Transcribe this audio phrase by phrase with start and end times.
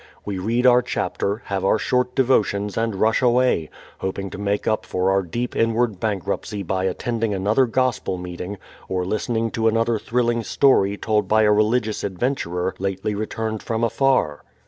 [0.25, 3.69] We read our chapter, have our short devotions and rush away,
[3.99, 8.57] hoping to make up for our deep inward bankruptcy by attending another gospel meeting
[8.89, 14.43] or listening to another thrilling story told by a religious adventurer lately returned from afar.